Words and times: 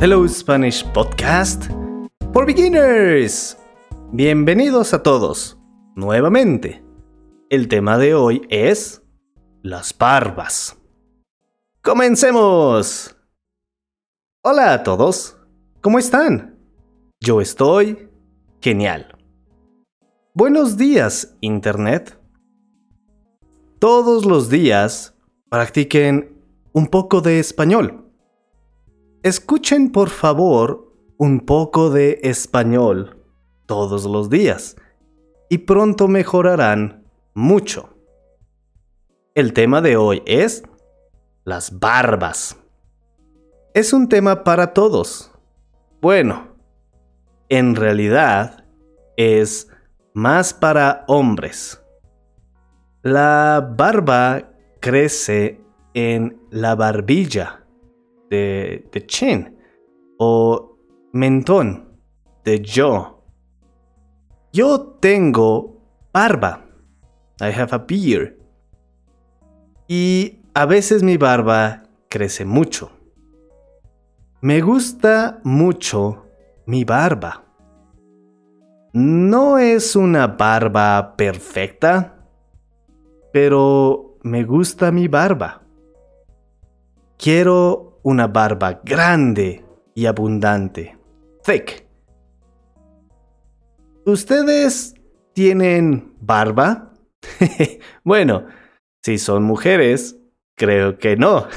Hello 0.00 0.24
Spanish 0.28 0.84
Podcast 0.92 1.64
for 2.32 2.46
Beginners. 2.46 3.58
Bienvenidos 4.12 4.94
a 4.94 5.02
todos. 5.02 5.58
Nuevamente, 5.96 6.84
el 7.50 7.66
tema 7.66 7.98
de 7.98 8.14
hoy 8.14 8.46
es 8.48 9.02
las 9.64 9.98
barbas. 9.98 10.80
¡Comencemos! 11.82 13.16
Hola 14.44 14.72
a 14.72 14.82
todos, 14.84 15.36
¿cómo 15.80 15.98
están? 15.98 16.56
Yo 17.20 17.40
estoy 17.40 18.08
genial. 18.60 19.18
Buenos 20.32 20.76
días, 20.76 21.36
Internet. 21.40 22.16
Todos 23.80 24.24
los 24.24 24.48
días 24.48 25.16
practiquen 25.50 26.40
un 26.72 26.86
poco 26.86 27.20
de 27.20 27.40
español. 27.40 28.07
Escuchen 29.28 29.92
por 29.92 30.08
favor 30.08 30.90
un 31.18 31.40
poco 31.40 31.90
de 31.90 32.18
español 32.22 33.26
todos 33.66 34.06
los 34.06 34.30
días 34.30 34.74
y 35.50 35.58
pronto 35.58 36.08
mejorarán 36.08 37.04
mucho. 37.34 37.90
El 39.34 39.52
tema 39.52 39.82
de 39.82 39.98
hoy 39.98 40.22
es 40.24 40.62
las 41.44 41.78
barbas. 41.78 42.56
Es 43.74 43.92
un 43.92 44.08
tema 44.08 44.44
para 44.44 44.72
todos. 44.72 45.30
Bueno, 46.00 46.56
en 47.50 47.76
realidad 47.76 48.64
es 49.18 49.68
más 50.14 50.54
para 50.54 51.04
hombres. 51.06 51.84
La 53.02 53.74
barba 53.76 54.52
crece 54.80 55.60
en 55.92 56.40
la 56.48 56.74
barbilla 56.74 57.67
de, 58.30 58.88
de 58.92 59.06
chin 59.06 59.56
o 60.18 60.76
mentón 61.12 61.98
de 62.44 62.60
yo. 62.60 63.24
Yo 64.52 64.96
tengo 65.00 65.82
barba. 66.12 66.64
I 67.40 67.52
have 67.52 67.72
a 67.72 67.78
beard. 67.78 68.36
Y 69.86 70.42
a 70.54 70.66
veces 70.66 71.02
mi 71.02 71.16
barba 71.16 71.84
crece 72.08 72.44
mucho. 72.44 72.90
Me 74.40 74.60
gusta 74.60 75.40
mucho 75.44 76.26
mi 76.66 76.84
barba. 76.84 77.44
No 78.92 79.58
es 79.58 79.94
una 79.96 80.26
barba 80.26 81.14
perfecta, 81.16 82.26
pero 83.32 84.18
me 84.22 84.44
gusta 84.44 84.90
mi 84.90 85.08
barba. 85.08 85.62
Quiero 87.18 87.98
una 88.04 88.28
barba 88.28 88.80
grande 88.84 89.64
y 89.92 90.06
abundante. 90.06 90.96
Thick. 91.44 91.84
¿Ustedes 94.06 94.94
tienen 95.32 96.14
barba? 96.20 96.94
bueno, 98.04 98.46
si 99.02 99.18
son 99.18 99.42
mujeres, 99.42 100.16
creo 100.54 100.96
que 100.98 101.16
no. 101.16 101.48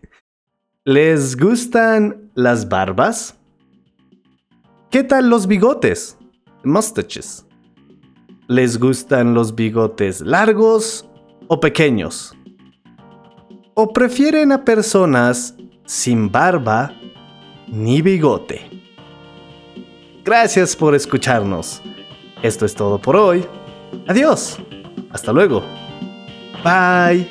¿Les 0.84 1.36
gustan 1.36 2.32
las 2.34 2.68
barbas? 2.68 3.38
¿Qué 4.90 5.04
tal 5.04 5.30
los 5.30 5.46
bigotes? 5.46 6.18
Mustaches. 6.64 7.46
¿Les 8.48 8.76
gustan 8.76 9.34
los 9.34 9.54
bigotes 9.54 10.20
largos 10.20 11.08
o 11.46 11.60
pequeños? 11.60 12.34
o 13.74 13.92
prefieren 13.92 14.52
a 14.52 14.64
personas 14.64 15.54
sin 15.86 16.30
barba 16.30 16.92
ni 17.68 18.02
bigote. 18.02 18.68
Gracias 20.24 20.76
por 20.76 20.94
escucharnos. 20.94 21.82
Esto 22.42 22.66
es 22.66 22.74
todo 22.74 22.98
por 22.98 23.16
hoy. 23.16 23.46
Adiós. 24.06 24.58
Hasta 25.10 25.32
luego. 25.32 25.62
Bye. 26.62 27.28